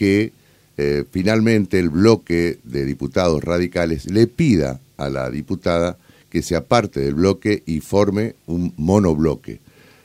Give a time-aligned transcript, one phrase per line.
[0.00, 0.32] que
[0.78, 5.98] eh, finalmente el bloque de diputados radicales le pida a la diputada
[6.30, 9.60] que se aparte del bloque y forme un monobloque.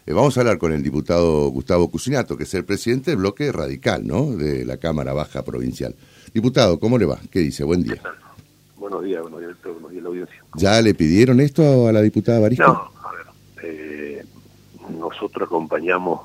[0.05, 3.53] Eh, vamos a hablar con el diputado Gustavo Cusinato, que es el presidente del bloque
[3.53, 4.35] radical, ¿no?
[4.35, 5.95] De la Cámara Baja Provincial.
[6.33, 7.17] Diputado, ¿cómo le va?
[7.31, 7.63] ¿Qué dice?
[7.63, 8.01] Buen día.
[8.75, 10.43] Buenos días, buenos días, buenos días la audiencia.
[10.55, 12.65] ¿Ya le pidieron esto a la diputada Barisco?
[12.65, 13.25] No, a ver,
[13.63, 14.25] eh,
[14.99, 16.19] nosotros acompañamos,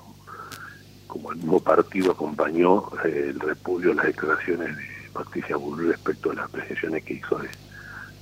[1.10, 6.30] como el mismo partido acompañó eh, el repudio a las declaraciones de Patricia Bull respecto
[6.30, 7.48] a las apreciaciones que hizo de,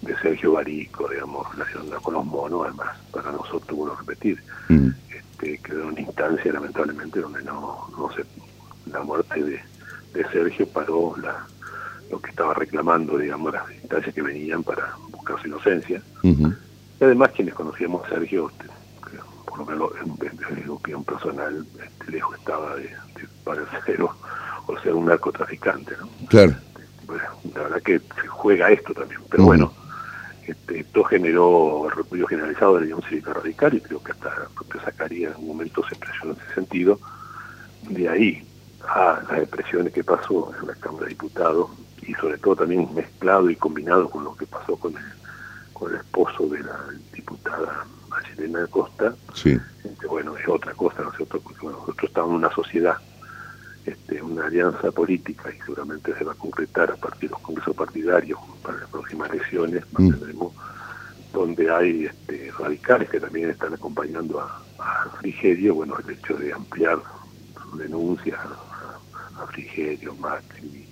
[0.03, 4.89] de Sergio Barico, digamos, relacionada con los monos, además, para nosotros, vuelvo a repetir, Mm,
[5.11, 8.25] este, quedó una instancia, lamentablemente, donde no, no se,
[8.91, 9.61] la muerte de,
[10.13, 11.47] de Sergio paró la,
[12.11, 16.03] lo que estaba reclamando, digamos, las instancias que venían para buscar su inocencia.
[16.23, 18.51] Y además, quienes conocíamos a Sergio,
[19.59, 24.15] por lo menos en, en opinión personal, este, lejos estaba de, de parecer o,
[24.67, 26.09] o ser un narcotraficante, ¿no?
[26.29, 26.55] Claro.
[27.07, 29.73] Bueno, la verdad que se juega esto también, pero bueno,
[30.47, 34.29] este, esto generó el repudio generalizado de la Unión Cívica Radical y creo que hasta
[34.29, 36.99] el propio Zacarías en algún momento se expresó en ese sentido.
[37.89, 38.47] De ahí
[38.87, 41.71] a las expresiones que pasó en la Cámara de Diputados
[42.03, 45.05] y sobre todo también mezclado y combinado con lo que pasó con el,
[45.73, 46.79] con el esposo de la
[47.15, 47.87] diputada
[48.39, 49.59] Magdalena Costa, Sí.
[49.85, 51.41] este, bueno, es otra cosa, ¿no es cierto?
[51.41, 52.97] Porque bueno, nosotros estamos en una sociedad,
[53.85, 57.75] este, una alianza política y seguramente se va a concretar a partir de los congresos
[57.75, 60.13] partidarios para las próximas elecciones, Mm.
[61.33, 66.53] donde hay este, radicales que también están acompañando a, a Frigerio, bueno, el hecho de
[66.53, 66.99] ampliar
[67.63, 70.89] sus denuncias a, a Frigerio, Macri,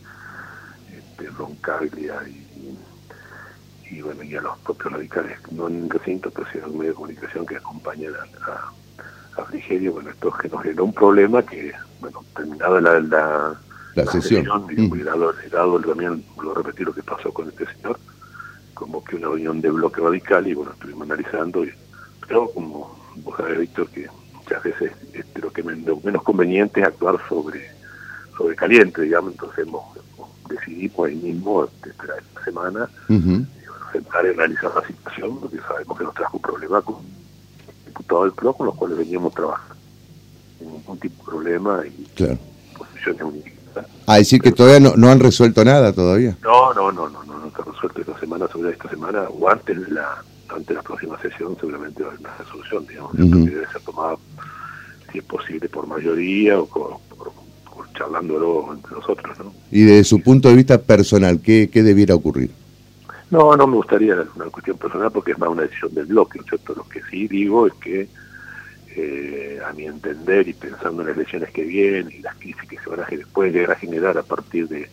[0.94, 2.76] este, Roncaglia y,
[3.90, 6.90] y bueno, y a los propios radicales, no en recinto, pero sí en un medio
[6.90, 11.42] de comunicación que acompañan a, a, a Frigerio, bueno, esto que nos generó un problema
[11.42, 13.60] que, bueno, terminada la, la,
[13.94, 14.66] La sesión.
[14.66, 14.94] Mm.
[14.94, 17.98] y dado, dado también, lo repetí lo que pasó con este señor,
[18.74, 21.72] como que una reunión de bloque radical y bueno, estuvimos analizando y
[22.20, 26.86] creo, como vos sabés, Víctor, que muchas veces este, lo que lo menos conveniente es
[26.86, 27.76] actuar sobre
[28.36, 29.84] sobre caliente, digamos, entonces hemos,
[30.48, 32.88] decidimos ahí mismo, este, esta semana,
[33.96, 36.96] sentar y analizar la situación, porque sabemos que nos trajo un problema con
[37.86, 39.74] diputados del PRO con los cuales veníamos trabajando.
[40.58, 42.38] Sin ningún tipo de problema y Claro.
[42.76, 43.52] posiciones únicas.
[44.06, 46.36] A decir que todavía no, no han resuelto nada todavía.
[46.42, 49.78] No, no, no, no, no, no está resuelto esta semana, sobre esta semana, o antes
[49.80, 50.16] de la,
[50.48, 53.44] antes de la próxima sesión, seguramente va a haber una resolución, digamos, Ujú.
[53.44, 54.16] que debe ser tomada,
[55.12, 57.32] si es posible, por mayoría o por, por-
[57.74, 59.52] por charlándolo entre nosotros, ¿no?
[59.70, 62.50] Y desde su punto de vista personal, ¿qué, qué debiera ocurrir?
[63.30, 66.44] No, no me gustaría una cuestión personal porque es más una decisión del bloque, ¿no
[66.44, 66.74] es cierto?
[66.74, 68.08] Lo que sí digo es que,
[68.94, 72.78] eh, a mi entender y pensando en las elecciones que vienen y las crisis que
[72.78, 74.88] se van a generar, pueden llegar a generar a partir de,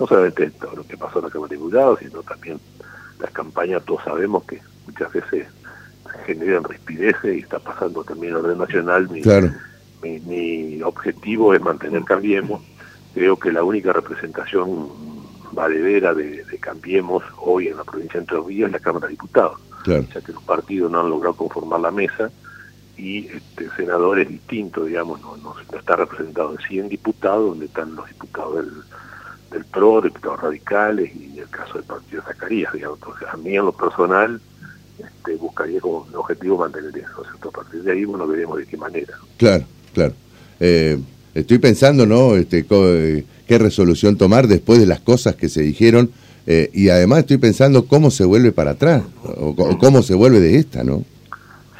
[0.00, 2.58] no solamente esto, lo que pasó en la Cámara de Diputados, sino también
[3.20, 5.46] las campañas, todos sabemos que muchas veces
[6.26, 9.08] generan rispideces y está pasando también en orden nacional.
[9.10, 9.50] Mi, Claro.
[10.02, 12.62] mi, mi objetivo es mantener Cambiemos.
[13.14, 14.88] Creo que la única representación
[15.52, 19.12] valedera de, de Cambiemos hoy en la provincia de Entre Ríos es la Cámara de
[19.12, 20.04] Diputados, Claro.
[20.14, 22.30] ya que los partidos no han logrado conformar la mesa
[22.96, 27.94] y este, senadores distintos, digamos, no, no, no está representado en 100 diputados, donde están
[27.96, 28.70] los diputados del,
[29.50, 32.98] del PRO, diputados radicales y el caso del partido Zacarías, digamos.
[33.00, 34.40] Entonces, a mí en lo personal
[34.98, 37.44] este, buscaría como un objetivo mantener eso, ¿no es?
[37.44, 39.14] A partir de ahí, bueno, veremos de qué manera.
[39.38, 40.14] Claro, claro.
[40.60, 40.98] Eh,
[41.34, 42.36] estoy pensando, ¿no?
[42.36, 46.10] Este, eh, qué resolución tomar después de las cosas que se dijeron
[46.46, 50.56] eh, y además estoy pensando cómo se vuelve para atrás o, cómo se vuelve de
[50.56, 51.02] esta, ¿no?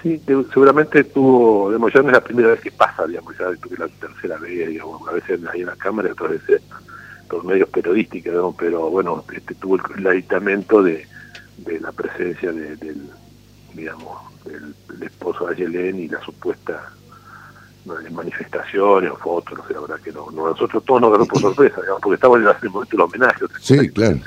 [0.02, 3.76] Sí, seguramente tuvo, digamos, ya no es la primera vez que pasa, digamos, ya que
[3.76, 6.60] la tercera vez, digamos, a veces ahí en la cámara y otras veces
[7.28, 11.06] por medios periodísticos, digamos, pero bueno, este tuvo el, el aditamento de,
[11.80, 13.00] la presencia de- del,
[13.74, 16.92] digamos, del, esposo de Ayelén y la supuesta
[18.10, 21.40] manifestaciones o fotos, no sé, la verdad que no, no nosotros todos nos agarró por
[21.40, 23.44] sorpresa, digamos, porque estamos en el momento del homenaje.
[23.60, 24.18] Sí, claro.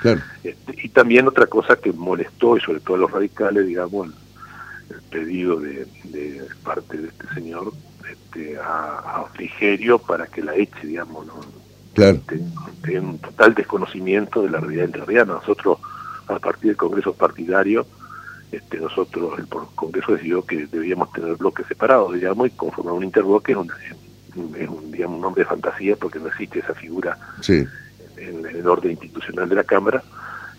[0.00, 0.20] Claro.
[0.42, 4.96] Este, y también otra cosa que molestó, y sobre todo a los radicales, digamos, el,
[4.96, 7.72] el pedido de, de parte de este señor
[8.10, 11.34] este, a, a Frigerio para que la eche, digamos, ¿no?
[11.94, 12.18] Claro.
[12.26, 12.52] Ten-
[12.82, 15.34] ten un total desconocimiento de la realidad entrerriana.
[15.34, 15.78] Nosotros,
[16.26, 17.86] a partir del Congreso partidario,
[18.52, 23.52] este, nosotros, el Congreso decidió que debíamos tener bloques separados, digamos, y conformar un interbloque
[23.52, 23.70] es, un,
[24.56, 27.64] es un- digamos, un nombre de fantasía porque no existe esa figura Sí.
[28.18, 30.02] en, en el orden institucional de la Cámara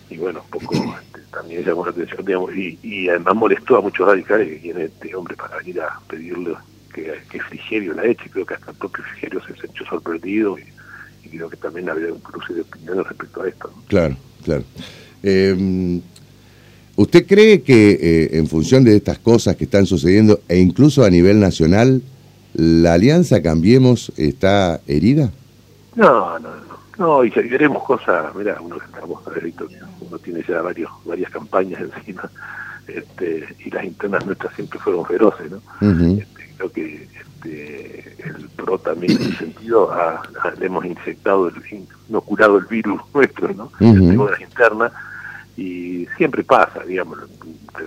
[0.10, 0.74] y bueno, un poco
[1.04, 4.86] este, también llamó la atención, digamos, y, y además molestó a muchos radicales que viene
[4.86, 6.56] este hombre para venir a pedirle
[6.94, 10.64] que, que Frigerio la eche, creo que hasta el propio Frigerio se sintió sorprendido y,
[11.26, 13.74] y creo que también había un cruce de opiniones respecto a esto.
[13.88, 14.64] Claro, claro.
[15.24, 16.02] Eh,
[16.96, 21.10] ¿Usted cree que eh, en función de estas cosas que están sucediendo, e incluso a
[21.10, 22.02] nivel nacional,
[22.54, 25.32] la alianza Cambiemos está herida?
[25.96, 26.74] No, no, no.
[26.98, 29.20] No, y veremos cosas, mira, uno que estamos
[30.00, 32.30] uno tiene ya varios, varias campañas encima,
[32.88, 35.62] este, y las internas nuestras siempre fueron feroces, ¿no?
[36.20, 39.92] Este, creo que este, el PRO también en ese sentido
[40.60, 41.56] le hemos infectado, el,
[42.10, 43.72] inoculado el virus nuestro, ¿no?
[43.80, 44.92] Uh las internas,
[45.56, 47.20] y siempre pasa, digamos,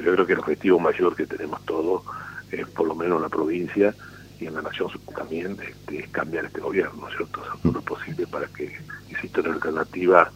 [0.04, 2.02] yo creo que el objetivo mayor que tenemos todos
[2.50, 3.94] es por lo menos en la provincia
[4.38, 7.42] y en la nación también este, es cambiar este gobierno, ¿no es cierto?
[7.62, 8.76] todo lo posible para que
[9.10, 10.30] exista una alternativa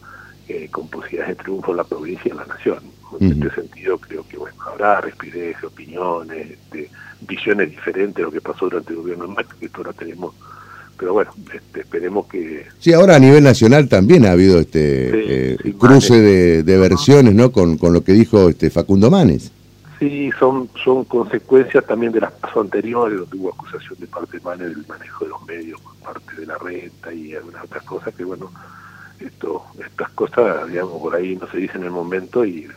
[0.47, 2.79] eh, con posibilidades de triunfo en la provincia y en la nación.
[3.19, 6.89] En este sentido creo que bueno habrá respirez, opiniones, este,
[7.21, 10.33] visiones diferentes de lo que pasó durante el gobierno de Macri, que ahora tenemos
[11.01, 12.67] pero bueno, este, esperemos que...
[12.77, 17.51] Sí, ahora a nivel nacional también ha habido este eh, cruce de, versiones, ¿no?
[17.51, 19.51] Con, con lo que dijo este Facundo Manes.
[19.97, 24.43] Sí, son son consecuencias también de las pasos anteriores, donde hubo acusación de parte de
[24.43, 28.13] Manes del manejo de los medios por parte de la renta y algunas otras cosas
[28.13, 28.51] que, bueno,
[29.19, 32.67] esto estas cosas, digamos, por ahí no se dicen en el momento y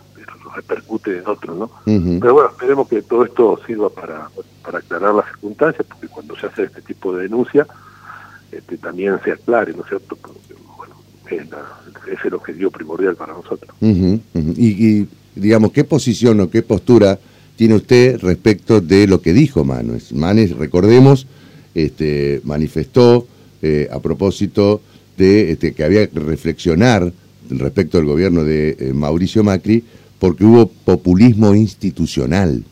[0.57, 1.71] repercute en otros, ¿no?
[1.85, 4.31] Pero bueno, esperemos que todo esto sirva para,
[4.63, 7.67] para aclarar las circunstancias, porque cuando se hace este tipo de denuncia,
[8.57, 10.17] este, también se aclare, ¿no es cierto?
[10.77, 10.95] bueno,
[11.31, 13.75] es, el objetivo primordial para nosotros.
[13.81, 17.19] Y, digamos, ¿qué posición o qué postura
[17.57, 20.13] tiene usted respecto de lo que dijo Manes?
[20.13, 21.27] Manes, recordemos,
[21.75, 23.27] este, manifestó
[23.63, 24.81] eh, a propósito
[25.17, 27.13] de este, que había que reflexionar
[27.51, 29.85] respecto al gobierno de eh, Mauricio Macri
[30.19, 32.65] porque hubo populismo institucional.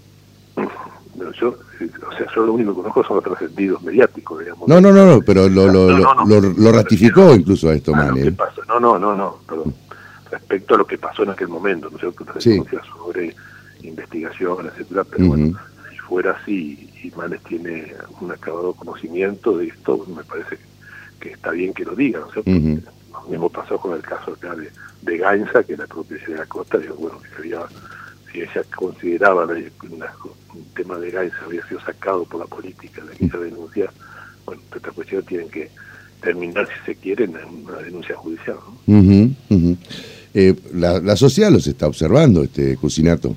[1.40, 4.68] yo o sea, yo lo único que conozco son los trascendidos mediáticos, digamos.
[4.68, 8.12] No, no, no, pero lo, lo, ratificó incluso a esto, ah,
[8.68, 9.74] No, no, no, no, perdón.
[10.30, 12.24] Respecto a lo que pasó en aquel momento, ¿no es cierto?
[12.40, 12.62] Sí.
[12.96, 13.34] sobre
[13.82, 15.58] investigación, etcétera, pero bueno,
[15.90, 20.58] si fuera así y Manes tiene un acabado conocimiento de esto, me parece
[21.20, 22.90] que está bien que lo diga, ¿no es cierto?
[23.12, 24.70] Lo mismo pasó con el caso acá de,
[25.02, 27.60] de Gainza, que la propia de la Costa, digo, bueno, que había
[28.32, 33.12] si ella consideraba que un tema de Gaisa había sido sacado por la política de
[33.12, 33.92] aquella denuncia,
[34.46, 35.70] bueno, esta cuestión tienen que
[36.20, 38.56] terminar, si se quiere, en una denuncia judicial.
[40.34, 43.36] Eh, la, la, sociedad los está observando, este Cusinato.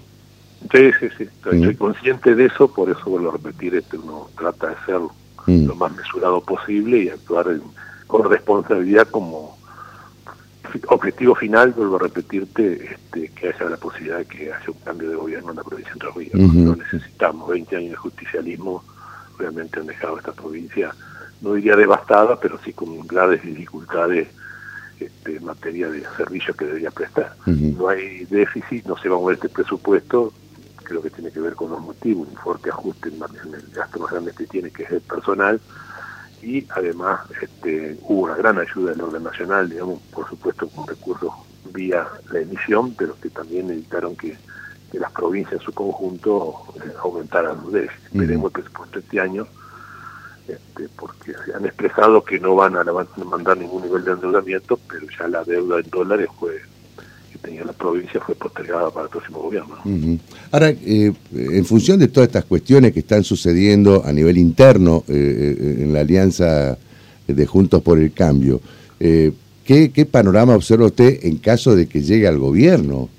[0.72, 4.70] Sí, sí, sí, estoy, consciente de eso, por eso vuelvo a repetir, este, uno trata
[4.70, 5.00] de ser
[5.48, 7.48] lo más mesurado posible y actuar
[8.08, 9.58] con responsabilidad como
[10.90, 15.10] objetivo final, vuelvo a repetirte, este, que haya la posibilidad de que haya un cambio
[15.10, 16.54] de gobierno en la provincia de Entre Ríos.
[16.54, 18.84] No necesitamos 20 años de justicialismo,
[19.38, 20.94] obviamente han dejado esta provincia,
[21.42, 24.28] no diría devastada, pero sí con graves dificultades
[25.00, 27.36] este, en materia de servicios que debería prestar.
[27.46, 30.32] No hay déficit, no se va a mover este presupuesto,
[30.84, 33.16] creo que tiene que ver con los motivos, un fuerte ajuste en,
[33.54, 35.60] el gasto más grande que tiene, que es el personal,
[36.46, 41.34] y además este, hubo una gran ayuda del orden nacional, digamos, por supuesto con recursos
[41.74, 44.38] vía la emisión, pero que también evitaron que,
[44.94, 48.14] las provincias en su conjunto eh, aumentaran los déficits.
[48.14, 49.46] Veremos el presupuesto este año,
[50.48, 52.86] este, porque se han expresado que no van a
[53.26, 56.62] mandar ningún nivel de endeudamiento, pero ya la deuda en dólares fue
[57.46, 59.76] tenía la provincia fue postergada para el próximo gobierno.
[60.52, 65.14] Ahora, eh, en función de todas estas cuestiones que están sucediendo a nivel interno eh,
[65.14, 66.78] eh, en la alianza
[67.28, 68.62] de Juntos por el Cambio,
[69.00, 73.10] ¿qué, panorama observa usted en caso de que llegue al gobierno?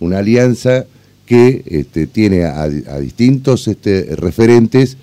[0.00, 0.86] una alianza
[1.24, 4.96] que este, tiene a, distintos este, referentes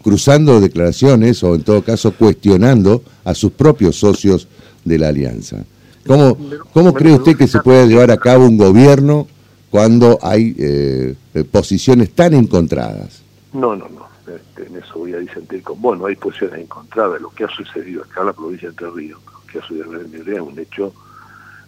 [0.00, 4.46] cruzando declaraciones o en todo caso cuestionando a sus propios socios
[4.84, 5.64] de la alianza.
[6.06, 6.36] ¿Cómo,
[6.72, 9.26] cómo cree usted que se puede llevar a cabo un gobierno
[9.70, 11.14] cuando hay eh,
[11.50, 13.22] posiciones tan encontradas?
[13.52, 14.08] No, no, no.
[14.32, 15.98] Este, en eso voy a disentir con vos.
[15.98, 17.20] No hay posiciones encontradas.
[17.20, 20.00] Lo que ha sucedido acá en la provincia de Entre Ríos, lo que ha sucedido
[20.00, 20.92] en mi es un hecho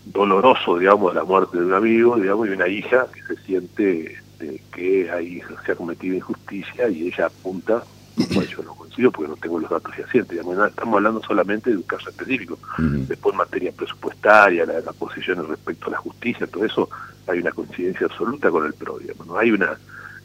[0.06, 4.14] doloroso, digamos, de la muerte de un amigo, digamos, y una hija que se siente
[4.40, 7.84] este, que ahí se ha cometido injusticia y ella apunta
[8.29, 10.39] yo no coincido porque no tengo los datos fehacientes.
[10.39, 12.59] Estamos hablando solamente de un caso específico.
[12.79, 16.89] Después, en materia presupuestaria, la, la posición respecto a la justicia, todo eso,
[17.27, 18.99] hay una coincidencia absoluta con el PRO.
[19.27, 19.79] No hay una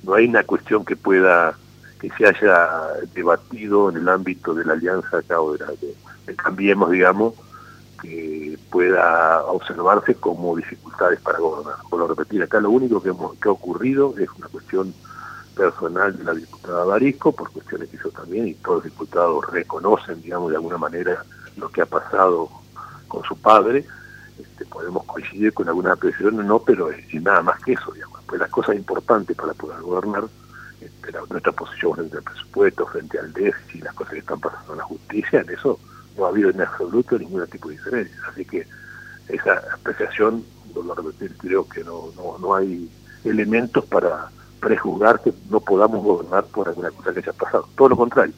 [0.04, 1.58] no hay una cuestión que pueda
[2.00, 2.70] que se haya
[3.14, 5.66] debatido en el ámbito de la alianza acá o de,
[6.26, 7.34] de, Cambiemos, digamos,
[8.02, 11.76] que pueda observarse como dificultades para gobernar.
[11.90, 14.94] Por lo repetir, acá lo único que, hemos, que ha ocurrido es una cuestión
[15.56, 20.22] personal de la diputada Barisco, por cuestiones que hizo también, y todos los diputados reconocen,
[20.22, 21.24] digamos, de alguna manera
[21.58, 22.50] lo que ha pasado
[23.08, 23.86] con su padre,
[24.38, 28.22] este, podemos coincidir con algunas apreciaciones, no, pero es, nada más que eso, digamos.
[28.28, 30.26] Pues las cosas importantes para poder gobernar,
[30.82, 34.80] este, nuestra posición frente al presupuesto, frente al déficit, las cosas que están pasando en
[34.80, 35.80] la justicia, en eso
[36.18, 38.18] no ha habido en absoluto ningún tipo de diferencia.
[38.30, 38.68] Así que
[39.30, 40.44] esa apreciación,
[40.74, 42.90] vuelvo a repetir, creo que no, no, no hay
[43.24, 44.30] elementos para
[44.66, 47.68] prejuzgar que no podamos gobernar por alguna cosa que haya pasado.
[47.78, 48.34] Todo lo contrario.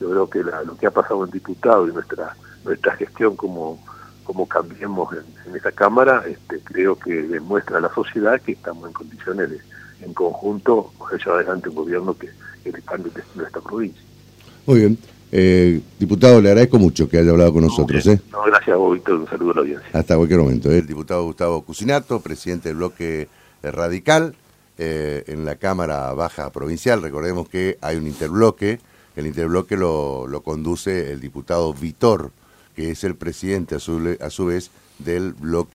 [0.00, 2.34] Yo creo que lo que ha pasado en diputado y nuestra
[2.64, 3.78] nuestra gestión como
[4.24, 8.92] como cambiemos en, esa Cámara, este, creo que demuestra a la sociedad que estamos en
[8.92, 9.58] condiciones de,
[10.02, 12.30] en conjunto, llevar adelante un gobierno que,
[12.62, 14.02] que le cambie nuestra provincia.
[14.66, 14.98] Muy bien.
[15.32, 18.06] Eh, diputado, le agradezco mucho que haya hablado con nosotros.
[18.06, 18.20] ¿eh?
[18.30, 19.14] No, gracias a vos, Víctor.
[19.20, 19.88] Un saludo a la audiencia.
[19.92, 20.70] Hasta cualquier momento.
[20.70, 20.78] ¿eh?
[20.78, 23.28] El diputado Gustavo Cusinato, presidente del bloque
[23.62, 24.34] radical
[24.82, 27.02] eh, en la Cámara Baja Provincial.
[27.02, 28.80] Recordemos que hay un interbloque.
[29.14, 32.30] El interbloque lo, lo conduce el diputado Vitor,
[32.74, 35.68] que es el presidente a su, a su vez del bloque.